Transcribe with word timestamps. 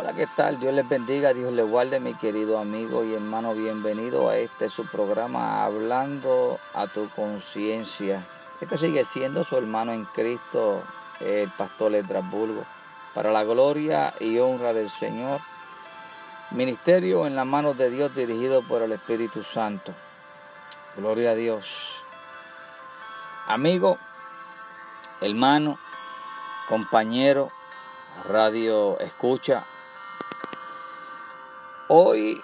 Hola, 0.00 0.12
¿qué 0.12 0.28
tal? 0.28 0.60
Dios 0.60 0.72
les 0.72 0.88
bendiga, 0.88 1.34
Dios 1.34 1.52
les 1.52 1.68
guarde, 1.68 1.98
mi 1.98 2.14
querido 2.14 2.60
amigo 2.60 3.02
y 3.02 3.14
hermano. 3.14 3.52
Bienvenido 3.52 4.28
a 4.28 4.36
este 4.36 4.68
su 4.68 4.86
programa 4.86 5.64
Hablando 5.64 6.60
a 6.72 6.86
tu 6.86 7.10
conciencia. 7.10 8.24
Este 8.60 8.78
sigue 8.78 9.02
siendo 9.02 9.42
su 9.42 9.56
hermano 9.56 9.90
en 9.90 10.04
Cristo, 10.04 10.84
el 11.18 11.50
pastor 11.50 11.96
Estrasburgo. 11.96 12.64
Para 13.12 13.32
la 13.32 13.42
gloria 13.42 14.14
y 14.20 14.38
honra 14.38 14.72
del 14.72 14.88
Señor. 14.88 15.40
Ministerio 16.52 17.26
en 17.26 17.34
las 17.34 17.46
manos 17.46 17.76
de 17.76 17.90
Dios 17.90 18.14
dirigido 18.14 18.62
por 18.62 18.82
el 18.82 18.92
Espíritu 18.92 19.42
Santo. 19.42 19.92
Gloria 20.96 21.32
a 21.32 21.34
Dios. 21.34 22.04
Amigo, 23.48 23.98
hermano, 25.20 25.76
compañero, 26.68 27.50
radio 28.28 28.96
escucha, 29.00 29.66
Hoy 31.88 32.42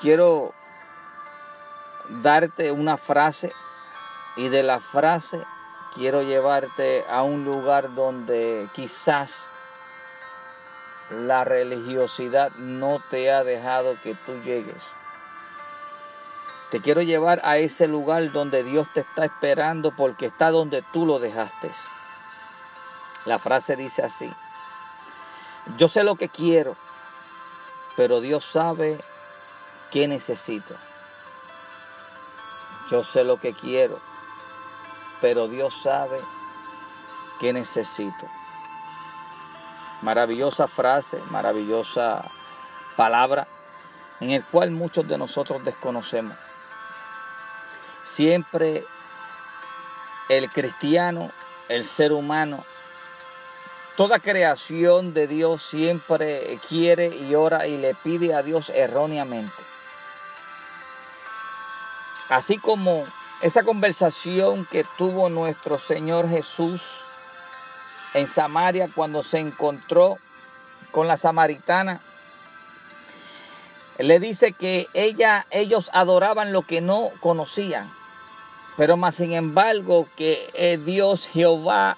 quiero 0.00 0.52
darte 2.08 2.72
una 2.72 2.96
frase 2.96 3.52
y 4.36 4.48
de 4.48 4.62
la 4.62 4.80
frase 4.80 5.44
quiero 5.94 6.22
llevarte 6.22 7.04
a 7.08 7.22
un 7.22 7.44
lugar 7.44 7.94
donde 7.94 8.68
quizás 8.72 9.48
la 11.10 11.44
religiosidad 11.44 12.50
no 12.56 13.00
te 13.10 13.30
ha 13.30 13.44
dejado 13.44 13.96
que 14.02 14.14
tú 14.14 14.40
llegues. 14.42 14.94
Te 16.70 16.80
quiero 16.80 17.00
llevar 17.00 17.40
a 17.44 17.58
ese 17.58 17.86
lugar 17.86 18.32
donde 18.32 18.64
Dios 18.64 18.88
te 18.92 19.00
está 19.00 19.24
esperando 19.24 19.94
porque 19.94 20.26
está 20.26 20.50
donde 20.50 20.82
tú 20.92 21.06
lo 21.06 21.20
dejaste. 21.20 21.70
La 23.24 23.38
frase 23.38 23.76
dice 23.76 24.02
así, 24.02 24.32
yo 25.76 25.88
sé 25.88 26.04
lo 26.04 26.16
que 26.16 26.28
quiero 26.28 26.76
pero 27.96 28.20
Dios 28.20 28.44
sabe 28.44 28.98
qué 29.90 30.06
necesito. 30.06 30.76
Yo 32.90 33.02
sé 33.02 33.24
lo 33.24 33.40
que 33.40 33.54
quiero, 33.54 33.98
pero 35.20 35.48
Dios 35.48 35.74
sabe 35.82 36.20
qué 37.40 37.52
necesito. 37.52 38.28
Maravillosa 40.02 40.68
frase, 40.68 41.20
maravillosa 41.30 42.30
palabra 42.96 43.48
en 44.20 44.30
el 44.30 44.44
cual 44.44 44.70
muchos 44.70 45.08
de 45.08 45.18
nosotros 45.18 45.64
desconocemos. 45.64 46.36
Siempre 48.02 48.84
el 50.28 50.50
cristiano, 50.50 51.32
el 51.68 51.84
ser 51.86 52.12
humano, 52.12 52.64
Toda 53.96 54.18
creación 54.18 55.14
de 55.14 55.26
Dios 55.26 55.62
siempre 55.62 56.60
quiere 56.68 57.16
y 57.16 57.34
ora 57.34 57.66
y 57.66 57.78
le 57.78 57.94
pide 57.94 58.34
a 58.34 58.42
Dios 58.42 58.70
erróneamente. 58.74 59.54
Así 62.28 62.58
como 62.58 63.04
esa 63.40 63.62
conversación 63.62 64.66
que 64.66 64.84
tuvo 64.98 65.30
nuestro 65.30 65.78
Señor 65.78 66.28
Jesús 66.28 67.06
en 68.12 68.26
Samaria 68.26 68.90
cuando 68.94 69.22
se 69.22 69.38
encontró 69.38 70.18
con 70.90 71.08
la 71.08 71.16
samaritana, 71.16 72.00
le 73.98 74.20
dice 74.20 74.52
que 74.52 74.88
ella, 74.92 75.46
ellos 75.50 75.88
adoraban 75.94 76.52
lo 76.52 76.62
que 76.62 76.82
no 76.82 77.12
conocían, 77.20 77.90
pero 78.76 78.98
más 78.98 79.14
sin 79.14 79.32
embargo 79.32 80.06
que 80.16 80.50
eh, 80.52 80.76
Dios 80.76 81.26
Jehová 81.26 81.96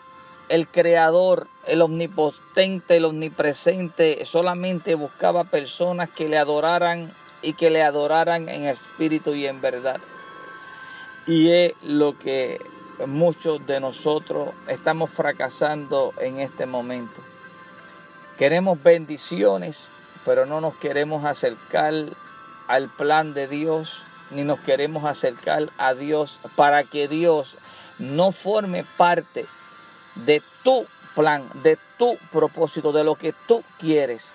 el 0.48 0.68
creador, 0.68 1.48
el 1.66 1.82
omnipotente, 1.82 2.96
el 2.96 3.04
omnipresente, 3.04 4.24
solamente 4.24 4.94
buscaba 4.94 5.44
personas 5.44 6.08
que 6.08 6.28
le 6.28 6.38
adoraran 6.38 7.12
y 7.42 7.52
que 7.52 7.70
le 7.70 7.82
adoraran 7.82 8.48
en 8.48 8.64
espíritu 8.64 9.34
y 9.34 9.46
en 9.46 9.60
verdad. 9.60 10.00
Y 11.26 11.50
es 11.50 11.72
lo 11.82 12.18
que 12.18 12.58
muchos 13.06 13.64
de 13.66 13.80
nosotros 13.80 14.50
estamos 14.66 15.10
fracasando 15.10 16.14
en 16.18 16.40
este 16.40 16.66
momento. 16.66 17.20
Queremos 18.38 18.82
bendiciones, 18.82 19.90
pero 20.24 20.46
no 20.46 20.60
nos 20.60 20.74
queremos 20.76 21.24
acercar 21.24 21.92
al 22.66 22.88
plan 22.88 23.34
de 23.34 23.46
Dios, 23.48 24.04
ni 24.30 24.44
nos 24.44 24.60
queremos 24.60 25.04
acercar 25.04 25.70
a 25.76 25.94
Dios 25.94 26.40
para 26.56 26.84
que 26.84 27.08
Dios 27.08 27.56
no 27.98 28.32
forme 28.32 28.84
parte 28.96 29.46
de 30.24 30.42
tu 30.62 30.86
plan, 31.14 31.48
de 31.62 31.78
tu 31.98 32.16
propósito, 32.30 32.92
de 32.92 33.04
lo 33.04 33.16
que 33.16 33.34
tú 33.46 33.64
quieres, 33.78 34.28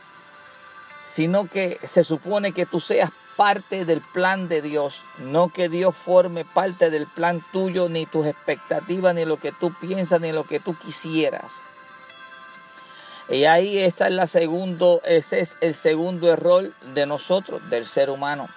sino 1.02 1.48
que 1.48 1.80
se 1.84 2.04
supone 2.04 2.52
que 2.52 2.66
tú 2.66 2.80
seas 2.80 3.12
parte 3.36 3.86
del 3.86 4.02
plan 4.02 4.48
de 4.48 4.62
Dios, 4.62 5.02
no 5.18 5.50
que 5.50 5.70
Dios 5.70 5.96
forme 5.96 6.46
parte 6.46 6.90
del 6.90 7.08
plan 7.08 7.44
tuyo, 7.52 7.90
ni 7.90 8.06
tus 8.06 8.26
expectativas, 8.26 9.16
ni 9.16 9.26
lo 9.26 9.38
que 9.38 9.52
tú 9.52 9.74
piensas, 9.74 10.22
ni 10.22 10.32
lo 10.32 10.44
que 10.44 10.60
tú 10.60 10.78
quisieras. 10.78 11.54
Y 13.30 13.46
ahí 13.46 13.80
está 13.80 14.10
la 14.10 14.28
segundo, 14.28 15.02
ese 15.06 15.40
es 15.40 15.58
el 15.62 15.74
segundo 15.74 16.32
error 16.32 16.74
de 16.94 17.06
nosotros, 17.06 17.68
del 17.70 17.86
ser 17.86 18.10
humano. 18.10 18.50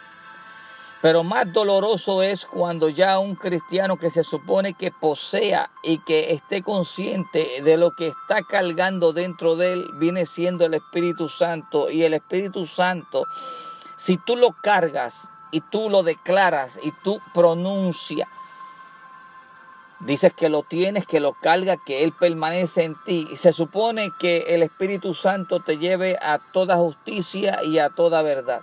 Pero 1.07 1.23
más 1.23 1.53
doloroso 1.53 2.21
es 2.21 2.45
cuando 2.45 2.89
ya 2.89 3.21
un 3.21 3.37
cristiano 3.37 3.97
que 3.97 4.11
se 4.11 4.25
supone 4.25 4.75
que 4.75 4.91
posea 4.91 5.71
y 5.85 5.99
que 5.99 6.33
esté 6.33 6.63
consciente 6.63 7.63
de 7.63 7.77
lo 7.77 7.93
que 7.95 8.09
está 8.09 8.43
cargando 8.43 9.13
dentro 9.13 9.55
de 9.55 9.75
él 9.75 9.91
viene 9.95 10.27
siendo 10.27 10.65
el 10.67 10.75
Espíritu 10.75 11.29
Santo. 11.29 11.93
Y 11.93 12.03
el 12.03 12.13
Espíritu 12.13 12.67
Santo, 12.67 13.25
si 13.95 14.17
tú 14.17 14.35
lo 14.35 14.57
cargas 14.61 15.31
y 15.53 15.61
tú 15.61 15.91
lo 15.91 16.03
declaras 16.03 16.81
y 16.83 16.91
tú 17.05 17.21
pronuncias, 17.33 18.29
dices 20.01 20.33
que 20.33 20.49
lo 20.49 20.65
tienes, 20.65 21.07
que 21.07 21.21
lo 21.21 21.35
cargas, 21.35 21.79
que 21.87 22.03
Él 22.03 22.15
permanece 22.19 22.83
en 22.83 23.01
ti. 23.05 23.29
Y 23.31 23.37
se 23.37 23.53
supone 23.53 24.11
que 24.19 24.39
el 24.49 24.65
Espíritu 24.65 25.15
Santo 25.15 25.61
te 25.61 25.79
lleve 25.79 26.19
a 26.21 26.41
toda 26.53 26.79
justicia 26.79 27.63
y 27.63 27.79
a 27.79 27.91
toda 27.91 28.23
verdad. 28.23 28.63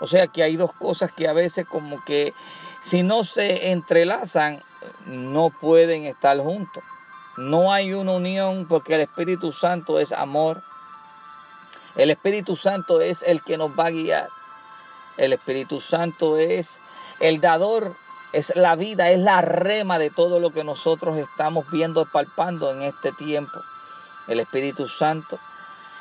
O 0.00 0.06
sea 0.06 0.26
que 0.28 0.42
hay 0.42 0.56
dos 0.56 0.72
cosas 0.72 1.12
que 1.12 1.28
a 1.28 1.32
veces 1.32 1.66
como 1.66 2.02
que 2.04 2.34
si 2.80 3.02
no 3.02 3.22
se 3.24 3.70
entrelazan, 3.70 4.62
no 5.06 5.50
pueden 5.50 6.04
estar 6.04 6.38
juntos. 6.38 6.82
No 7.36 7.72
hay 7.72 7.92
una 7.92 8.12
unión 8.12 8.66
porque 8.66 8.94
el 8.94 9.02
Espíritu 9.02 9.52
Santo 9.52 10.00
es 10.00 10.12
amor. 10.12 10.62
El 11.96 12.10
Espíritu 12.10 12.56
Santo 12.56 13.00
es 13.00 13.22
el 13.22 13.42
que 13.42 13.58
nos 13.58 13.70
va 13.78 13.86
a 13.86 13.90
guiar. 13.90 14.28
El 15.16 15.34
Espíritu 15.34 15.80
Santo 15.80 16.38
es 16.38 16.80
el 17.18 17.40
dador, 17.40 17.94
es 18.32 18.54
la 18.56 18.76
vida, 18.76 19.10
es 19.10 19.20
la 19.20 19.42
rema 19.42 19.98
de 19.98 20.08
todo 20.08 20.40
lo 20.40 20.50
que 20.50 20.64
nosotros 20.64 21.16
estamos 21.18 21.68
viendo, 21.70 22.06
palpando 22.06 22.70
en 22.70 22.82
este 22.82 23.12
tiempo. 23.12 23.60
El 24.28 24.40
Espíritu 24.40 24.88
Santo 24.88 25.38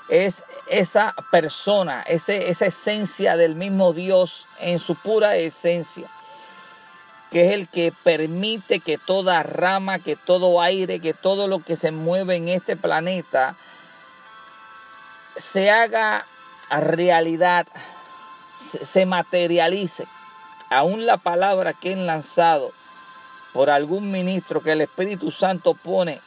es 0.09 0.43
esa 0.67 1.15
persona, 1.31 2.01
ese, 2.01 2.49
esa 2.49 2.65
esencia 2.65 3.37
del 3.37 3.55
mismo 3.55 3.93
Dios 3.93 4.47
en 4.59 4.79
su 4.79 4.95
pura 4.95 5.35
esencia, 5.37 6.09
que 7.31 7.47
es 7.47 7.53
el 7.53 7.67
que 7.67 7.93
permite 8.03 8.79
que 8.79 8.97
toda 8.97 9.43
rama, 9.43 9.99
que 9.99 10.15
todo 10.15 10.61
aire, 10.61 10.99
que 10.99 11.13
todo 11.13 11.47
lo 11.47 11.59
que 11.59 11.75
se 11.75 11.91
mueve 11.91 12.35
en 12.35 12.49
este 12.49 12.75
planeta 12.75 13.55
se 15.35 15.69
haga 15.69 16.25
realidad, 16.69 17.67
se 18.57 19.05
materialice. 19.05 20.07
Aún 20.69 21.05
la 21.05 21.17
palabra 21.17 21.73
que 21.73 21.93
es 21.93 21.97
lanzado 21.97 22.71
por 23.53 23.69
algún 23.69 24.11
ministro 24.11 24.61
que 24.61 24.73
el 24.73 24.81
Espíritu 24.81 25.31
Santo 25.31 25.73
pone 25.73 26.21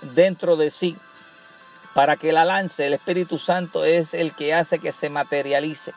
dentro 0.00 0.56
de 0.56 0.70
sí, 0.70 0.96
para 1.94 2.16
que 2.16 2.32
la 2.32 2.44
lance, 2.44 2.86
el 2.86 2.94
Espíritu 2.94 3.38
Santo 3.38 3.84
es 3.84 4.14
el 4.14 4.34
que 4.34 4.52
hace 4.52 4.80
que 4.80 4.92
se 4.92 5.08
materialice. 5.08 5.94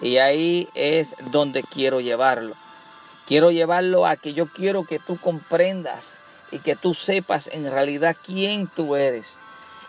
Y 0.00 0.18
ahí 0.18 0.68
es 0.74 1.16
donde 1.32 1.64
quiero 1.64 2.00
llevarlo. 2.00 2.54
Quiero 3.26 3.50
llevarlo 3.50 4.06
a 4.06 4.16
que 4.16 4.32
yo 4.32 4.46
quiero 4.46 4.84
que 4.84 5.00
tú 5.00 5.18
comprendas 5.18 6.20
y 6.52 6.60
que 6.60 6.76
tú 6.76 6.94
sepas 6.94 7.50
en 7.52 7.70
realidad 7.70 8.16
quién 8.24 8.68
tú 8.68 8.94
eres. 8.94 9.40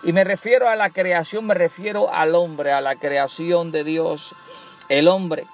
Y 0.03 0.13
me 0.13 0.23
refiero 0.23 0.67
a 0.67 0.75
la 0.75 0.89
creación, 0.89 1.45
me 1.45 1.53
refiero 1.53 2.11
al 2.11 2.33
hombre, 2.33 2.71
a 2.71 2.81
la 2.81 2.95
creación 2.95 3.71
de 3.71 3.83
Dios. 3.83 4.33
El 4.89 5.07
hombre, 5.07 5.45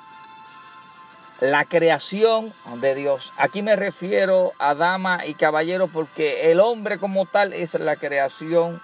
la 1.41 1.65
creación 1.65 2.53
de 2.77 2.95
Dios. 2.95 3.33
Aquí 3.37 3.61
me 3.61 3.75
refiero 3.75 4.53
a 4.57 4.73
dama 4.73 5.25
y 5.25 5.33
caballero 5.33 5.87
porque 5.87 6.51
el 6.51 6.61
hombre 6.61 6.97
como 6.97 7.25
tal 7.25 7.51
es 7.51 7.73
la 7.73 7.97
creación 7.97 8.81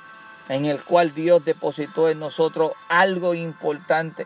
en 0.49 0.65
el 0.65 0.83
cual 0.83 1.13
Dios 1.13 1.43
depositó 1.43 2.09
en 2.09 2.19
nosotros 2.19 2.73
algo 2.89 3.33
importante 3.33 4.25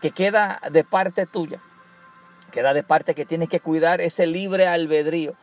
que 0.00 0.10
queda 0.10 0.60
de 0.70 0.84
parte 0.84 1.26
tuya, 1.26 1.60
queda 2.50 2.74
de 2.74 2.82
parte 2.82 3.14
que 3.14 3.26
tienes 3.26 3.48
que 3.48 3.60
cuidar 3.60 4.00
ese 4.00 4.26
libre 4.26 4.66
albedrío 4.66 5.34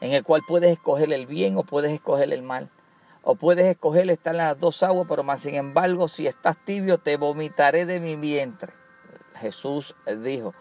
en 0.00 0.12
el 0.12 0.22
cual 0.22 0.42
puedes 0.46 0.70
escoger 0.70 1.12
el 1.12 1.26
bien 1.26 1.56
o 1.56 1.64
puedes 1.64 1.92
escoger 1.92 2.32
el 2.32 2.42
mal. 2.42 2.70
O 3.22 3.34
puedes 3.34 3.66
escoger 3.66 4.08
estar 4.08 4.34
en 4.34 4.38
las 4.38 4.58
dos 4.60 4.82
aguas, 4.84 5.06
pero 5.08 5.24
más 5.24 5.40
sin 5.40 5.56
embargo, 5.56 6.06
si 6.06 6.28
estás 6.28 6.56
tibio, 6.64 6.98
te 6.98 7.16
vomitaré 7.16 7.84
de 7.84 7.98
mi 7.98 8.14
vientre. 8.14 8.72
Jesús 9.40 9.96
dijo, 10.22 10.54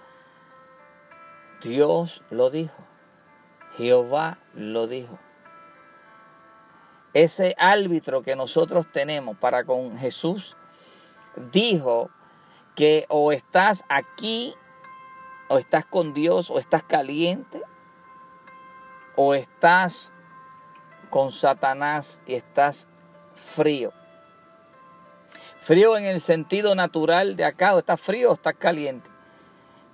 Dios 1.61 2.23
lo 2.31 2.49
dijo, 2.49 2.75
Jehová 3.77 4.39
lo 4.55 4.87
dijo. 4.87 5.19
Ese 7.15 7.55
árbitro 7.57 8.21
que 8.21 8.35
nosotros 8.35 8.91
tenemos 8.91 9.37
para 9.37 9.63
con 9.63 9.97
Jesús 9.97 10.57
dijo 11.53 12.09
que 12.75 13.05
o 13.07 13.31
estás 13.31 13.85
aquí, 13.87 14.53
o 15.47 15.57
estás 15.57 15.85
con 15.85 16.13
Dios, 16.13 16.49
o 16.51 16.59
estás 16.59 16.83
caliente, 16.83 17.61
o 19.15 19.33
estás 19.33 20.11
con 21.09 21.31
Satanás 21.31 22.19
y 22.27 22.33
estás 22.33 22.89
frío. 23.55 23.93
Frío 25.61 25.95
en 25.95 26.03
el 26.03 26.19
sentido 26.19 26.75
natural 26.75 27.37
de 27.37 27.45
acá, 27.45 27.75
o 27.75 27.79
estás 27.79 28.01
frío 28.01 28.31
o 28.31 28.33
estás 28.33 28.55
caliente. 28.55 29.09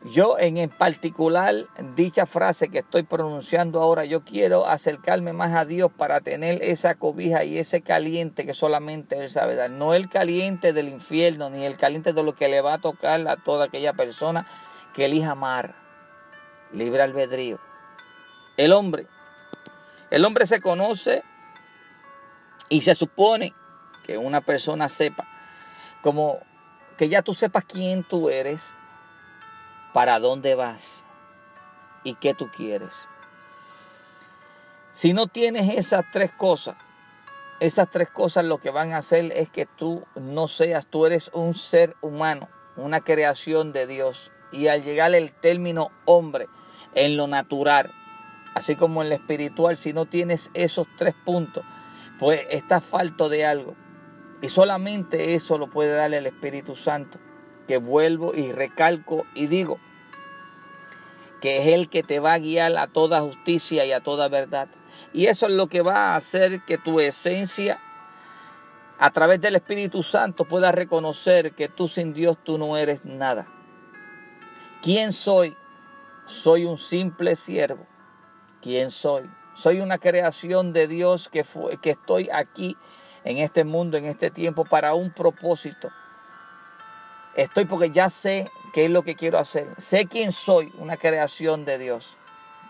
Yo 0.03 0.38
en, 0.39 0.68
particular, 0.69 1.53
dicha 1.95 2.25
frase 2.25 2.69
que 2.69 2.80
estoy 2.80 3.03
pronunciando 3.03 3.80
ahora, 3.80 4.03
yo 4.03 4.24
quiero 4.24 4.65
acercarme 4.65 5.31
más 5.31 5.53
a 5.53 5.63
Dios 5.63 5.92
para 5.95 6.21
tener 6.21 6.63
esa 6.63 6.95
cobija 6.95 7.44
y 7.44 7.59
ese 7.59 7.81
caliente 7.81 8.44
que 8.44 8.56
solamente 8.56 9.19
Él 9.19 9.30
sabe 9.30 9.56
dar. 9.56 9.69
No 9.69 9.94
el 9.94 10.09
caliente 10.09 10.74
del 10.74 10.89
infierno, 10.89 11.51
ni 11.51 11.65
el 11.65 11.77
caliente 11.77 12.13
de 12.13 12.24
lo 12.24 12.33
que 12.33 12.50
le 12.50 12.62
va 12.62 12.75
a 12.75 12.81
tocar 12.81 13.27
a 13.27 13.38
toda 13.38 13.65
aquella 13.65 13.94
persona 13.94 14.48
que 14.95 15.06
elija 15.06 15.31
amar. 15.31 15.75
Libre 16.71 17.04
albedrío. 17.04 17.59
El 18.57 18.74
hombre. 18.74 19.06
El 20.09 20.25
hombre 20.25 20.47
se 20.47 20.62
conoce 20.62 21.24
y 22.69 22.81
se 22.81 22.95
supone 22.95 23.54
que 24.04 24.18
una 24.18 24.42
persona 24.42 24.89
sepa, 24.89 25.27
como 26.01 26.39
que 26.97 27.07
ya 27.07 27.21
tú 27.21 27.36
sepas 27.36 27.65
quién 27.65 28.04
tú 28.04 28.30
eres 28.30 28.74
para 29.94 30.20
dónde 30.20 30.56
vas 30.56 31.04
y 32.04 32.16
qué 32.16 32.34
tú 32.34 32.50
quieres. 32.56 33.08
Si 34.92 35.14
no 35.14 35.28
tienes 35.28 35.78
esas 35.78 36.06
tres 36.12 36.32
cosas, 36.32 36.76
esas 37.60 37.90
tres 37.90 38.10
cosas 38.10 38.46
lo 38.46 38.60
que 38.60 38.72
van 38.72 38.92
a 38.94 38.98
hacer 38.98 39.32
es 39.34 39.50
que 39.50 39.66
tú 39.66 40.04
no 40.16 40.48
seas, 40.48 40.88
tú 40.88 41.06
eres 41.06 41.30
un 41.34 41.54
ser 41.54 41.96
humano, 42.02 42.50
una 42.76 43.02
creación 43.02 43.72
de 43.72 43.88
Dios. 43.88 44.32
Y 44.52 44.68
al 44.68 44.84
llegar 44.84 45.16
el 45.16 45.32
término 45.32 45.92
hombre 46.06 46.48
en 46.94 47.16
lo 47.16 47.28
natural, 47.28 47.94
así 48.54 48.76
como 48.76 49.02
en 49.02 49.10
lo 49.10 49.16
espiritual, 49.16 49.78
si 49.78 49.94
no 49.94 50.08
tienes 50.08 50.52
esos 50.54 50.88
tres 50.98 51.16
puntos, 51.24 51.64
pues 52.20 52.42
estás 52.50 52.84
falto 52.84 53.30
de 53.30 53.46
algo. 53.46 53.76
Y 54.42 54.50
solamente 54.50 55.36
eso 55.36 55.58
lo 55.58 55.70
puede 55.70 55.96
darle 55.96 56.18
el 56.18 56.26
Espíritu 56.26 56.76
Santo 56.76 57.20
que 57.71 57.77
vuelvo 57.77 58.33
y 58.35 58.51
recalco 58.51 59.25
y 59.33 59.47
digo 59.47 59.79
que 61.39 61.59
es 61.59 61.68
el 61.69 61.88
que 61.88 62.03
te 62.03 62.19
va 62.19 62.33
a 62.33 62.38
guiar 62.38 62.77
a 62.77 62.88
toda 62.88 63.21
justicia 63.21 63.85
y 63.85 63.94
a 63.94 64.01
toda 64.01 64.27
verdad. 64.27 64.68
Y 65.13 65.27
eso 65.27 65.45
es 65.45 65.53
lo 65.53 65.68
que 65.68 65.81
va 65.81 66.12
a 66.12 66.15
hacer 66.18 66.65
que 66.65 66.77
tu 66.77 67.00
esencia 67.00 67.79
a 69.00 69.09
través 69.12 69.39
del 69.39 69.56
Espíritu 69.56 70.03
Santo 70.03 70.44
pueda 70.44 70.73
reconocer 70.73 71.53
que 71.53 71.69
tú 71.69 71.88
sin 71.88 72.12
Dios 72.12 72.38
tú 72.44 72.57
no 72.57 72.75
eres 72.75 73.06
nada. 73.06 73.47
¿Quién 74.81 75.13
soy? 75.13 75.56
Soy 76.25 76.65
un 76.65 76.77
simple 76.77 77.38
siervo. 77.38 77.88
¿Quién 78.62 78.91
soy? 78.91 79.31
Soy 79.53 79.79
una 79.79 79.97
creación 79.97 80.73
de 80.73 80.89
Dios 80.89 81.29
que, 81.29 81.45
fue, 81.45 81.77
que 81.77 81.91
estoy 81.91 82.27
aquí 82.33 82.75
en 83.23 83.38
este 83.38 83.63
mundo, 83.63 83.95
en 83.95 84.03
este 84.03 84.29
tiempo, 84.29 84.65
para 84.65 84.94
un 84.94 85.13
propósito. 85.13 85.89
Estoy 87.36 87.66
porque 87.66 87.92
ya 87.92 88.10
sé 88.10 88.51
qué 88.74 88.86
es 88.86 88.92
lo 88.92 89.04
que 89.04 89.16
quiero 89.16 89.38
hacer. 89.38 89.69
Sé 89.78 90.06
quién 90.07 90.31
soy, 90.31 90.72
una 90.78 90.98
creación 90.98 91.63
de 91.66 91.78
Dios. 91.78 92.18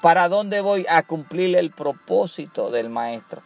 ¿Para 0.02 0.30
dónde 0.30 0.62
voy? 0.62 0.86
A 0.90 1.04
cumplir 1.04 1.56
el 1.56 1.72
propósito 1.72 2.70
del 2.70 2.90
Maestro. 2.90 3.42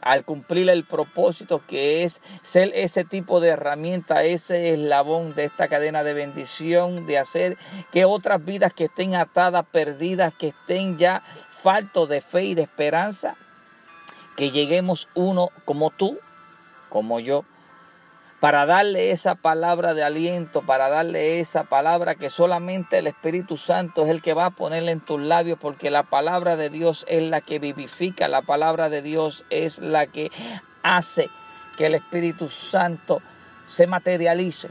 Al 0.00 0.24
cumplir 0.24 0.68
el 0.68 0.84
propósito 0.84 1.62
que 1.66 2.04
es 2.04 2.20
ser 2.42 2.70
ese 2.74 3.04
tipo 3.04 3.40
de 3.40 3.48
herramienta, 3.48 4.22
ese 4.22 4.72
eslabón 4.72 5.34
de 5.34 5.44
esta 5.44 5.68
cadena 5.68 6.04
de 6.04 6.14
bendición, 6.14 7.04
de 7.06 7.18
hacer 7.18 7.56
que 7.90 8.04
otras 8.04 8.44
vidas 8.44 8.72
que 8.72 8.84
estén 8.84 9.16
atadas, 9.16 9.64
perdidas, 9.72 10.32
que 10.32 10.48
estén 10.48 10.98
ya 10.98 11.22
faltos 11.50 12.08
de 12.08 12.20
fe 12.20 12.44
y 12.44 12.54
de 12.54 12.62
esperanza, 12.62 13.36
que 14.36 14.52
lleguemos 14.52 15.08
uno 15.14 15.50
como 15.64 15.90
tú, 15.90 16.18
como 16.90 17.18
yo, 17.18 17.44
para 18.40 18.66
darle 18.66 19.10
esa 19.10 19.34
palabra 19.34 19.94
de 19.94 20.04
aliento, 20.04 20.62
para 20.62 20.88
darle 20.88 21.40
esa 21.40 21.64
palabra 21.64 22.14
que 22.14 22.30
solamente 22.30 22.98
el 22.98 23.08
Espíritu 23.08 23.56
Santo 23.56 24.04
es 24.04 24.10
el 24.10 24.22
que 24.22 24.34
va 24.34 24.46
a 24.46 24.50
ponerle 24.50 24.92
en 24.92 25.00
tus 25.00 25.20
labios, 25.20 25.58
porque 25.60 25.90
la 25.90 26.04
palabra 26.04 26.56
de 26.56 26.70
Dios 26.70 27.04
es 27.08 27.28
la 27.28 27.40
que 27.40 27.58
vivifica, 27.58 28.28
la 28.28 28.42
palabra 28.42 28.88
de 28.88 29.02
Dios 29.02 29.44
es 29.50 29.80
la 29.80 30.06
que 30.06 30.30
hace 30.82 31.30
que 31.76 31.86
el 31.86 31.96
Espíritu 31.96 32.48
Santo 32.48 33.20
se 33.66 33.86
materialice 33.86 34.70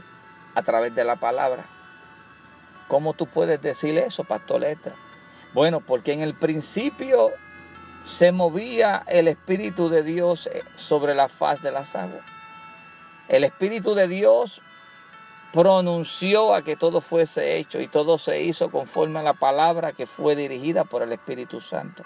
a 0.54 0.62
través 0.62 0.94
de 0.94 1.04
la 1.04 1.16
palabra. 1.16 1.66
¿Cómo 2.88 3.12
tú 3.12 3.26
puedes 3.26 3.60
decir 3.60 3.98
eso, 3.98 4.24
Pastor 4.24 4.62
Letra? 4.62 4.94
Bueno, 5.52 5.80
porque 5.80 6.14
en 6.14 6.22
el 6.22 6.34
principio 6.34 7.32
se 8.02 8.32
movía 8.32 9.04
el 9.06 9.28
Espíritu 9.28 9.90
de 9.90 10.02
Dios 10.02 10.48
sobre 10.76 11.14
la 11.14 11.28
faz 11.28 11.60
de 11.60 11.70
las 11.70 11.94
aguas. 11.94 12.37
El 13.28 13.44
Espíritu 13.44 13.94
de 13.94 14.08
Dios 14.08 14.62
pronunció 15.52 16.54
a 16.54 16.62
que 16.62 16.76
todo 16.76 17.00
fuese 17.00 17.58
hecho 17.58 17.80
y 17.80 17.88
todo 17.88 18.18
se 18.18 18.42
hizo 18.42 18.70
conforme 18.70 19.20
a 19.20 19.22
la 19.22 19.34
palabra 19.34 19.92
que 19.92 20.06
fue 20.06 20.34
dirigida 20.34 20.84
por 20.84 21.02
el 21.02 21.12
Espíritu 21.12 21.60
Santo. 21.60 22.04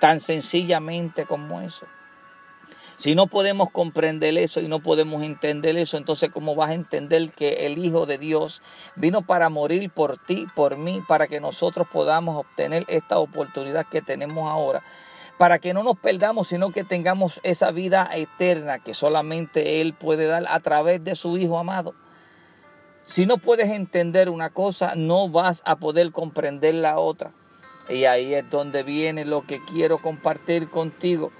Tan 0.00 0.20
sencillamente 0.20 1.24
como 1.24 1.60
eso. 1.60 1.86
Si 2.96 3.16
no 3.16 3.26
podemos 3.26 3.70
comprender 3.70 4.38
eso 4.38 4.60
y 4.60 4.68
no 4.68 4.80
podemos 4.80 5.24
entender 5.24 5.76
eso, 5.76 5.96
entonces 5.96 6.30
¿cómo 6.32 6.54
vas 6.54 6.70
a 6.70 6.74
entender 6.74 7.30
que 7.32 7.66
el 7.66 7.78
Hijo 7.78 8.06
de 8.06 8.18
Dios 8.18 8.62
vino 8.94 9.22
para 9.22 9.48
morir 9.48 9.90
por 9.90 10.16
ti, 10.16 10.46
por 10.54 10.76
mí, 10.76 11.02
para 11.08 11.26
que 11.26 11.40
nosotros 11.40 11.88
podamos 11.92 12.36
obtener 12.36 12.84
esta 12.86 13.18
oportunidad 13.18 13.86
que 13.86 14.02
tenemos 14.02 14.48
ahora 14.48 14.84
para 15.38 15.58
que 15.58 15.74
no 15.74 15.82
nos 15.82 15.98
perdamos, 15.98 16.48
sino 16.48 16.70
que 16.70 16.84
tengamos 16.84 17.40
esa 17.42 17.70
vida 17.70 18.08
eterna 18.14 18.78
que 18.78 18.94
solamente 18.94 19.80
Él 19.80 19.94
puede 19.94 20.26
dar 20.26 20.44
a 20.48 20.60
través 20.60 21.02
de 21.02 21.16
su 21.16 21.36
Hijo 21.36 21.58
amado. 21.58 21.94
Si 23.04 23.26
no 23.26 23.36
puedes 23.36 23.68
entender 23.68 24.30
una 24.30 24.50
cosa, 24.50 24.94
no 24.96 25.28
vas 25.28 25.62
a 25.66 25.76
poder 25.76 26.10
comprender 26.12 26.74
la 26.74 26.98
otra. 26.98 27.32
Y 27.88 28.04
ahí 28.04 28.32
es 28.32 28.48
donde 28.48 28.82
viene 28.82 29.26
lo 29.26 29.42
que 29.42 29.62
quiero 29.62 29.98
compartir 29.98 30.70
contigo. 30.70 31.30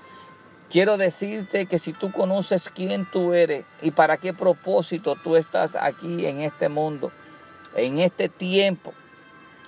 Quiero 0.69 0.99
decirte 0.99 1.67
que 1.67 1.79
si 1.79 1.93
tú 1.93 2.11
conoces 2.11 2.69
quién 2.69 3.09
tú 3.11 3.33
eres 3.33 3.65
y 3.81 3.93
para 3.93 4.19
qué 4.19 4.35
propósito 4.35 5.17
tú 5.23 5.37
estás 5.37 5.77
aquí 5.77 6.27
en 6.27 6.41
este 6.41 6.69
mundo, 6.69 7.13
en 7.77 7.99
este 7.99 8.29
tiempo, 8.29 8.93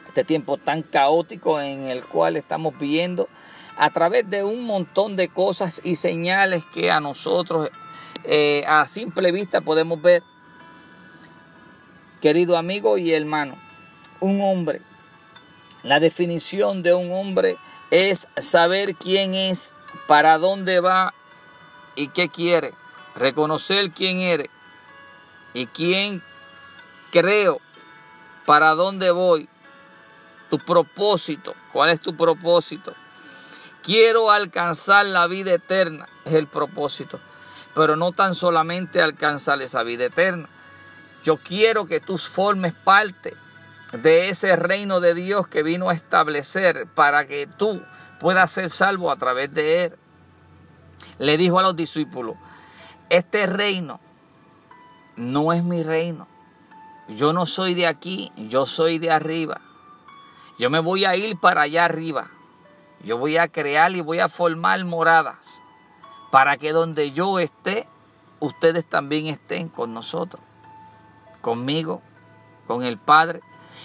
este 0.09 0.25
tiempo 0.25 0.59
tan 0.59 0.83
caótico 0.83 1.61
en 1.61 1.85
el 1.85 2.05
cual 2.05 2.37
estamos 2.37 2.79
viviendo, 2.79 3.29
a 3.77 3.91
través 3.91 4.29
de 4.29 4.43
un 4.43 4.65
montón 4.65 5.17
de 5.17 5.29
cosas 5.29 5.81
y 5.85 5.97
señales 5.97 6.65
que 6.73 6.91
a 6.91 7.01
nosotros 7.01 7.71
eh, 8.25 8.65
a 8.67 8.87
simple 8.87 9.33
vista 9.33 9.61
podemos 9.61 10.01
ver. 10.01 10.23
Querido 12.21 12.57
amigo 12.57 12.97
y 12.97 13.13
hermano, 13.13 13.59
un 14.21 14.41
hombre, 14.41 14.81
la 15.83 16.01
definición 16.01 16.83
de 16.83 16.95
un 16.95 17.13
hombre 17.13 17.59
es 17.91 18.27
saber 18.39 18.97
quién 18.97 19.35
es, 19.35 19.77
para 20.09 20.39
dónde 20.39 20.81
va 20.81 21.15
y 21.95 22.09
qué 22.09 22.29
quiere, 22.29 22.73
reconocer 23.15 23.91
quién 23.91 24.19
eres 24.19 24.49
y 25.53 25.67
quién 25.67 26.23
creo, 27.13 27.61
para 28.47 28.71
dónde 28.71 29.11
voy, 29.11 29.49
tu 30.49 30.59
propósito, 30.59 31.55
cuál 31.73 31.91
es 31.91 32.01
tu 32.01 32.17
propósito 32.17 32.95
Quiero 33.87 34.33
alcanzar 34.33 35.07
la 35.07 35.29
vida 35.29 35.55
eterna, 35.55 36.09
es 36.25 36.33
el 36.33 36.49
propósito. 36.49 37.21
Pero 37.73 37.95
no 37.95 38.11
tan 38.11 38.35
solamente 38.35 39.01
alcanzar 39.01 39.63
esa 39.63 39.85
vida 39.85 40.07
eterna. 40.07 40.49
Yo 41.23 41.37
quiero 41.37 41.87
que 41.87 42.01
tú 42.01 42.19
formes 42.19 42.73
parte 42.73 43.37
de 43.93 44.29
ese 44.29 44.57
reino 44.57 44.99
de 44.99 45.15
Dios 45.15 45.47
que 45.47 45.63
vino 45.63 45.89
a 45.89 45.95
establecer 45.95 46.89
para 46.97 47.29
que 47.29 47.47
tú 47.47 47.81
puedas 48.19 48.51
ser 48.51 48.71
salvo 48.71 49.09
a 49.09 49.17
través 49.19 49.55
de 49.55 49.85
él. 49.85 49.97
Le 51.21 51.37
dijo 51.37 51.61
a 51.61 51.63
los 51.63 51.77
discípulos, 51.77 52.35
este 53.09 53.47
reino 53.47 54.01
no 55.15 55.53
es 55.53 55.63
mi 55.63 55.85
reino. 55.85 56.27
Yo 57.07 57.33
no 57.33 57.47
soy 57.47 57.75
de 57.75 57.87
aquí, 57.87 58.33
yo 58.37 58.67
soy 58.67 58.99
de 58.99 59.13
arriba. 59.13 59.61
Yo 60.59 60.71
me 60.71 60.81
voy 60.81 61.05
a 61.05 61.15
ir 61.15 61.39
para 61.39 61.63
allá 61.63 61.85
arriba. 61.85 62.31
Yo 63.03 63.19
voy 63.19 63.37
a 63.37 63.49
crear 63.49 63.93
y 63.93 64.01
voy 64.01 64.19
a 64.19 64.29
formar 64.29 64.85
moradas 64.85 65.63
para 66.31 66.57
que 66.57 66.73
donde 66.73 67.13
yo 67.13 67.39
esté, 67.39 67.89
ustedes 68.41 68.85
también 68.85 69.27
estén 69.27 69.69
con 69.69 69.95
nosotros, 69.95 70.43
conmigo, 71.41 72.03
con 72.67 72.83
el 72.83 72.99
Padre 72.99 73.41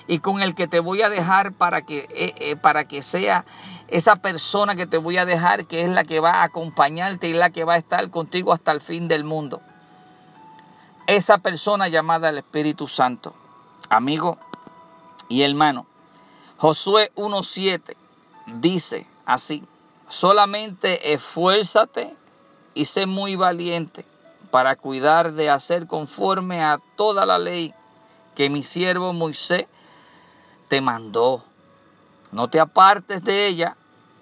y 0.07 0.19
con 0.19 0.41
el 0.41 0.55
que 0.55 0.67
te 0.67 0.79
voy 0.79 1.01
a 1.01 1.09
dejar 1.09 1.53
para 1.53 1.83
que, 1.83 2.07
eh, 2.09 2.33
eh, 2.39 2.55
para 2.55 2.85
que 2.85 3.01
sea 3.01 3.45
esa 3.87 4.15
persona 4.17 4.75
que 4.75 4.87
te 4.87 4.97
voy 4.97 5.17
a 5.17 5.25
dejar, 5.25 5.65
que 5.65 5.81
es 5.83 5.89
la 5.89 6.03
que 6.03 6.19
va 6.19 6.41
a 6.41 6.43
acompañarte 6.43 7.27
y 7.27 7.33
la 7.33 7.49
que 7.49 7.63
va 7.63 7.73
a 7.73 7.77
estar 7.77 8.09
contigo 8.09 8.53
hasta 8.53 8.71
el 8.71 8.81
fin 8.81 9.07
del 9.07 9.23
mundo. 9.23 9.61
Esa 11.07 11.37
persona 11.39 11.87
llamada 11.87 12.29
el 12.29 12.37
Espíritu 12.37 12.87
Santo. 12.87 13.33
Amigo 13.89 14.37
y 15.27 15.43
hermano, 15.43 15.85
Josué 16.57 17.11
1.7 17.15 17.95
dice 18.45 19.07
así, 19.25 19.63
solamente 20.07 21.13
esfuérzate 21.13 22.15
y 22.73 22.85
sé 22.85 23.05
muy 23.05 23.35
valiente 23.35 24.05
para 24.51 24.75
cuidar 24.75 25.33
de 25.33 25.49
hacer 25.49 25.87
conforme 25.87 26.61
a 26.63 26.79
toda 26.95 27.25
la 27.25 27.39
ley 27.39 27.73
que 28.35 28.49
mi 28.49 28.63
siervo 28.63 29.13
Moisés 29.13 29.65
te 30.67 30.81
mandó. 30.81 31.43
No 32.31 32.49
te 32.49 32.59
apartes 32.59 33.23
de 33.23 33.47
ella, 33.47 33.75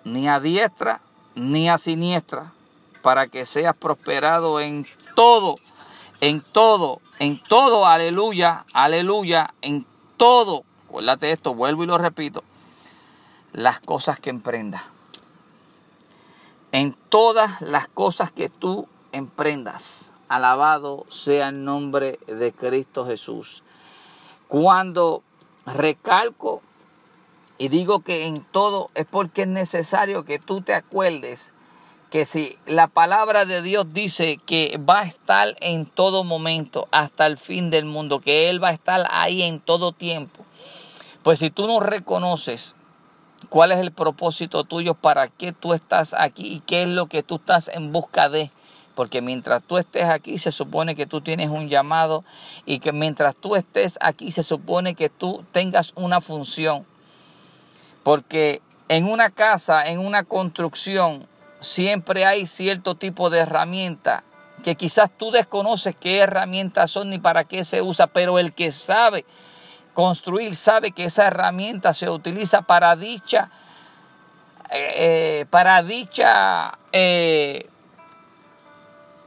ni 0.04 0.28
a 0.28 0.40
diestra 0.40 1.02
ni 1.36 1.70
a 1.70 1.78
siniestra, 1.78 2.52
para 3.02 3.28
que 3.28 3.46
seas 3.46 3.76
prosperado 3.76 4.60
en 4.60 4.86
todo, 5.16 5.56
en 6.22 6.42
todo, 6.42 7.02
en 7.20 7.42
todo, 7.42 7.86
aleluya, 7.86 8.66
aleluya, 8.74 9.54
en 9.62 9.86
todo. 10.18 10.64
Acuérdate 10.88 11.32
esto, 11.32 11.54
vuelvo 11.54 11.84
y 11.84 11.88
lo 11.88 11.98
repito. 11.98 12.44
Las 13.54 13.80
cosas 13.80 14.20
que 14.20 14.30
emprendas. 14.30 14.84
En 16.72 16.96
todas 17.10 17.62
las 17.62 17.88
cosas 17.88 18.32
que 18.32 18.50
tú 18.50 18.88
emprendas. 19.12 20.14
Alabado 20.28 21.06
sea 21.10 21.50
el 21.50 21.66
nombre 21.66 22.20
de 22.28 22.52
Cristo 22.52 23.06
Jesús. 23.06 23.64
Cuando 24.48 25.24
recalco 25.66 26.62
y 27.58 27.68
digo 27.68 28.00
que 28.00 28.26
en 28.26 28.44
todo 28.44 28.90
es 28.96 29.06
porque 29.06 29.44
es 29.44 29.48
necesario 29.48 30.24
que 30.24 30.40
tú 30.40 30.62
te 30.62 30.74
acuerdes 30.74 31.52
que 32.10 32.26
si 32.26 32.58
la 32.66 32.88
palabra 32.88 33.46
de 33.46 33.62
Dios 33.62 33.94
dice 33.94 34.40
que 34.44 34.80
va 34.80 35.02
a 35.02 35.06
estar 35.06 35.56
en 35.60 35.86
todo 35.86 36.24
momento 36.24 36.88
hasta 36.92 37.28
el 37.28 37.38
fin 37.38 37.70
del 37.70 37.86
mundo, 37.86 38.20
que 38.20 38.50
Él 38.50 38.64
va 38.64 38.70
a 38.70 38.74
estar 38.74 39.06
ahí 39.12 39.44
en 39.44 39.60
todo 39.60 39.92
tiempo, 39.92 40.44
pues 41.22 41.40
si 41.40 41.50
tú 41.50 41.68
no 41.68 41.80
reconoces 41.80 42.76
cuál 43.48 43.72
es 43.72 43.80
el 43.80 43.92
propósito 43.92 44.64
tuyo, 44.64 44.94
para 44.94 45.28
qué 45.28 45.52
tú 45.54 45.74
estás 45.74 46.14
aquí 46.18 46.54
y 46.54 46.60
qué 46.62 46.84
es 46.84 46.90
lo 46.90 47.08
que 47.08 47.24
tú 47.24 47.36
estás 47.36 47.70
en 47.70 47.92
busca 47.92 48.30
de, 48.30 48.52
porque 48.96 49.22
mientras 49.22 49.64
tú 49.64 49.78
estés 49.78 50.04
aquí 50.06 50.40
se 50.40 50.52
supone 50.52 50.96
que 50.96 51.06
tú 51.06 51.22
tienes 51.22 51.50
un 51.50 51.70
llamado 51.70 52.26
y 52.66 52.80
que 52.80 52.92
mientras 52.92 53.36
tú 53.36 53.56
estés 53.56 53.98
aquí 54.02 54.32
se 54.32 54.44
supone 54.44 54.96
que 54.96 55.10
tú 55.10 55.46
tengas 55.52 55.94
una 55.96 56.20
función. 56.20 56.86
Porque 58.04 58.62
en 58.88 59.06
una 59.06 59.30
casa, 59.30 59.86
en 59.86 60.00
una 60.00 60.24
construcción, 60.24 61.28
siempre 61.60 62.26
hay 62.26 62.46
cierto 62.46 62.96
tipo 62.96 63.30
de 63.30 63.40
herramienta 63.40 64.24
que 64.64 64.76
quizás 64.76 65.10
tú 65.18 65.32
desconoces 65.32 65.96
qué 65.98 66.20
herramientas 66.20 66.92
son 66.92 67.10
ni 67.10 67.20
para 67.20 67.46
qué 67.46 67.64
se 67.64 67.82
usa, 67.82 68.08
pero 68.08 68.40
el 68.40 68.54
que 68.54 68.72
sabe 68.72 69.26
construir 69.94 70.56
sabe 70.56 70.92
que 70.92 71.06
esa 71.06 71.28
herramienta 71.28 71.94
se 71.94 72.10
utiliza 72.10 72.62
para 72.62 72.96
dicha, 72.96 73.50
eh, 74.72 74.94
eh, 75.42 75.46
para 75.50 75.84
dicha 75.84 76.78
eh, 76.92 77.70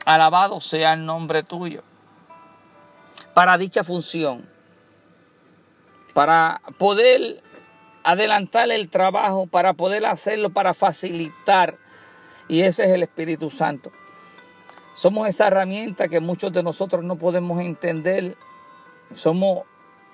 Alabado 0.04 0.60
sea 0.60 0.94
el 0.94 1.06
nombre 1.06 1.42
tuyo. 1.42 1.82
Para 3.34 3.56
dicha 3.56 3.84
función. 3.84 4.48
Para 6.12 6.60
poder 6.78 7.42
adelantar 8.02 8.70
el 8.70 8.90
trabajo, 8.90 9.46
para 9.46 9.74
poder 9.74 10.04
hacerlo, 10.06 10.50
para 10.50 10.74
facilitar. 10.74 11.78
Y 12.48 12.62
ese 12.62 12.84
es 12.84 12.90
el 12.90 13.04
Espíritu 13.04 13.48
Santo. 13.50 13.92
Somos 14.94 15.28
esa 15.28 15.46
herramienta 15.46 16.08
que 16.08 16.20
muchos 16.20 16.52
de 16.52 16.62
nosotros 16.62 17.04
no 17.04 17.16
podemos 17.16 17.60
entender. 17.60 18.36
Somos 19.12 19.62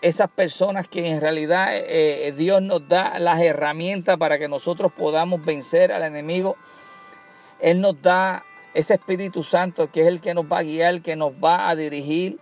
esas 0.01 0.31
personas 0.31 0.87
que 0.87 1.11
en 1.11 1.21
realidad 1.21 1.69
eh, 1.73 2.33
Dios 2.37 2.63
nos 2.63 2.87
da 2.87 3.19
las 3.19 3.41
herramientas 3.41 4.17
para 4.17 4.39
que 4.39 4.49
nosotros 4.49 4.93
podamos 4.93 5.45
vencer 5.45 5.93
al 5.93 6.03
enemigo. 6.03 6.57
Él 7.61 7.81
nos 7.81 8.01
da 8.01 8.45
ese 8.75 8.95
Espíritu 8.95 9.43
Santo 9.43 9.91
que 9.91 10.03
es 10.03 10.07
el 10.07 10.21
que 10.21 10.35
nos 10.35 10.45
va 10.45 10.59
a 10.59 10.63
guiar, 10.63 10.95
el 10.95 11.03
que 11.03 11.17
nos 11.17 11.33
va 11.33 11.69
a 11.69 11.75
dirigir, 11.75 12.39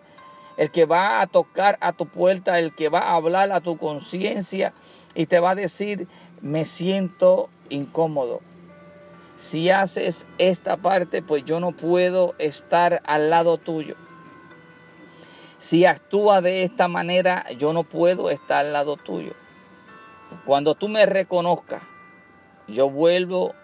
el 0.56 0.70
que 0.70 0.84
va 0.84 1.20
a 1.20 1.26
tocar 1.26 1.78
a 1.80 1.92
tu 1.92 2.06
puerta, 2.06 2.58
el 2.58 2.75
que 2.75 2.88
va 2.88 3.00
a 3.00 3.14
hablar 3.14 3.52
a 3.52 3.60
tu 3.60 3.78
conciencia 3.78 4.75
y 5.14 5.26
te 5.26 5.40
va 5.40 5.50
a 5.50 5.54
decir, 5.54 6.08
me 6.42 6.64
siento 6.64 7.48
incómodo. 7.70 8.40
Si 9.34 9.70
haces 9.70 10.26
esta 10.38 10.78
parte, 10.78 11.22
pues 11.22 11.44
yo 11.44 11.60
no 11.60 11.72
puedo 11.72 12.34
estar 12.38 13.02
al 13.04 13.28
lado 13.30 13.58
tuyo. 13.58 13.96
Si 15.58 15.86
actúa 15.86 16.42
de 16.42 16.64
esta 16.64 16.86
manera, 16.86 17.46
yo 17.56 17.72
no 17.72 17.84
puedo 17.84 18.28
estar 18.28 18.66
al 18.66 18.72
lado 18.72 18.96
tuyo. 18.96 19.32
Cuando 20.44 20.75
tú 20.75 20.88
me 20.88 21.06
reconozcas, 21.06 21.82
yo 22.68 22.90
vuelvo 22.90 23.54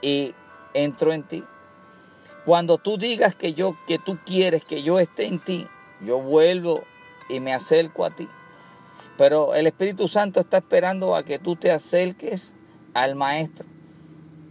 y 0.00 0.34
entro 0.72 1.12
en 1.12 1.24
ti. 1.24 1.44
Cuando 2.46 2.78
tú 2.78 2.96
digas 2.96 3.34
que 3.34 3.52
yo 3.52 3.76
que 3.86 3.98
tú 3.98 4.18
quieres 4.24 4.64
que 4.64 4.82
yo 4.82 4.98
esté 4.98 5.26
en 5.26 5.38
ti, 5.38 5.66
yo 6.00 6.18
vuelvo 6.18 6.84
y 7.28 7.40
me 7.40 7.52
acerco 7.52 8.06
a 8.06 8.10
ti. 8.10 8.28
Pero 9.18 9.54
el 9.54 9.66
Espíritu 9.66 10.08
Santo 10.08 10.40
está 10.40 10.58
esperando 10.58 11.14
a 11.14 11.24
que 11.24 11.38
tú 11.38 11.56
te 11.56 11.70
acerques 11.70 12.54
al 12.94 13.16
maestro, 13.16 13.66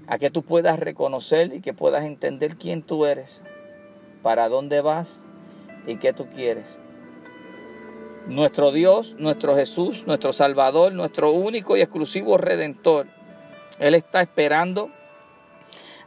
a 0.08 0.20
que 0.20 0.30
tú 0.30 0.44
puedas 0.44 0.78
reconocer 0.78 1.54
y 1.54 1.62
que 1.62 1.74
puedas 1.74 2.04
entender 2.04 2.56
quién 2.56 2.84
tú 2.84 3.08
eres, 3.08 3.44
para 4.22 4.48
dónde 4.48 4.82
vas 4.82 5.24
y 5.90 5.98
qué 5.98 6.14
tú 6.14 6.28
quieres. 6.30 6.80
Nuestro 8.28 8.72
Dios, 8.72 9.16
nuestro 9.18 9.56
Jesús, 9.56 10.06
nuestro 10.06 10.34
Salvador, 10.34 10.94
nuestro 10.94 11.32
único 11.32 11.76
y 11.76 11.82
exclusivo 11.82 12.38
redentor, 12.38 13.08
Él 13.80 13.96
está 13.96 14.22
esperando 14.22 14.92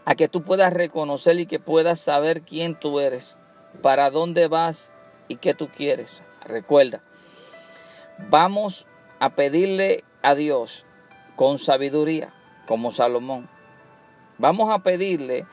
a 0.04 0.14
que 0.14 0.28
tú 0.28 0.42
puedas 0.42 0.72
reconocer 0.72 1.38
y 1.40 1.46
que 1.46 1.58
puedas 1.58 2.00
saber 2.00 2.42
quién 2.42 2.78
tú 2.78 3.00
eres, 3.00 3.40
para 3.82 4.10
dónde 4.10 4.46
vas 4.46 4.92
y 5.26 5.36
qué 5.36 5.52
tú 5.54 5.68
quieres. 5.68 6.22
Recuerda, 6.44 7.02
vamos 8.30 8.86
a 9.18 9.30
pedirle 9.30 10.04
a 10.22 10.36
Dios 10.36 10.86
con 11.34 11.58
sabiduría, 11.58 12.32
como 12.66 12.92
Salomón. 12.92 13.48
Vamos 14.38 14.70
a 14.70 14.80
pedirle 14.80 15.46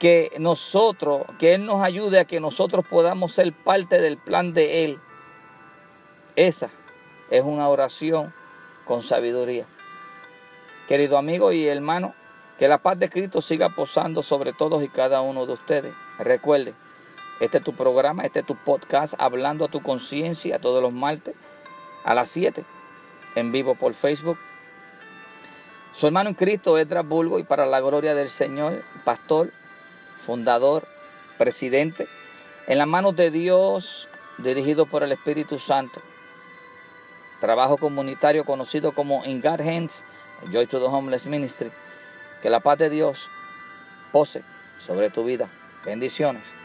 que 0.00 0.32
nosotros, 0.38 1.24
que 1.38 1.54
Él 1.54 1.66
nos 1.66 1.82
ayude 1.82 2.18
a 2.18 2.24
que 2.24 2.40
nosotros 2.40 2.86
podamos 2.88 3.32
ser 3.32 3.52
parte 3.52 4.00
del 4.00 4.16
plan 4.16 4.54
de 4.54 4.84
Él. 4.84 4.98
Esa 6.36 6.70
es 7.30 7.44
una 7.44 7.68
oración 7.68 8.34
con 8.86 9.02
sabiduría. 9.02 9.66
Querido 10.88 11.18
amigo 11.18 11.52
y 11.52 11.68
hermano, 11.68 12.14
que 12.58 12.66
la 12.66 12.78
paz 12.78 12.98
de 12.98 13.10
Cristo 13.10 13.42
siga 13.42 13.68
posando 13.68 14.22
sobre 14.22 14.54
todos 14.54 14.82
y 14.82 14.88
cada 14.88 15.20
uno 15.20 15.44
de 15.44 15.52
ustedes. 15.52 15.94
Recuerde, 16.18 16.74
este 17.38 17.58
es 17.58 17.64
tu 17.64 17.74
programa, 17.74 18.24
este 18.24 18.40
es 18.40 18.46
tu 18.46 18.56
podcast, 18.56 19.14
hablando 19.18 19.66
a 19.66 19.68
tu 19.68 19.82
conciencia 19.82 20.58
todos 20.58 20.82
los 20.82 20.94
martes 20.94 21.34
a 22.04 22.14
las 22.14 22.30
7 22.30 22.64
en 23.34 23.52
vivo 23.52 23.74
por 23.74 23.92
Facebook. 23.92 24.38
Su 25.92 26.06
hermano 26.06 26.30
en 26.30 26.36
Cristo, 26.36 26.78
Edras 26.78 27.06
Bulgo, 27.06 27.38
y 27.38 27.44
para 27.44 27.66
la 27.66 27.80
gloria 27.80 28.14
del 28.14 28.30
Señor, 28.30 28.82
pastor, 29.04 29.52
fundador, 30.24 30.86
presidente, 31.38 32.06
en 32.66 32.78
las 32.78 32.86
manos 32.86 33.16
de 33.16 33.30
Dios, 33.30 34.08
dirigido 34.38 34.86
por 34.86 35.02
el 35.02 35.12
Espíritu 35.12 35.58
Santo. 35.58 36.00
Trabajo 37.40 37.78
comunitario 37.78 38.44
conocido 38.44 38.92
como 38.92 39.24
In 39.24 39.42
Hands, 39.44 40.04
Joy 40.52 40.66
to 40.66 40.78
the 40.78 40.86
Homeless 40.86 41.26
Ministry. 41.26 41.72
Que 42.42 42.50
la 42.50 42.60
paz 42.60 42.78
de 42.78 42.90
Dios 42.90 43.28
pose 44.12 44.42
sobre 44.78 45.10
tu 45.10 45.24
vida. 45.24 45.50
Bendiciones. 45.84 46.59